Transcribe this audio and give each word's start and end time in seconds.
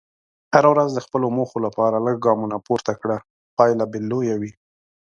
هره 0.53 0.69
ورځ 0.73 0.89
د 0.93 0.99
خپلو 1.05 1.27
موخو 1.37 1.57
لپاره 1.65 2.03
لږ 2.05 2.17
ګامونه 2.25 2.57
پورته 2.67 2.93
کړه، 3.01 3.17
پایله 3.57 3.85
به 3.91 3.97
لویه 4.09 4.35
وي. 4.41 4.51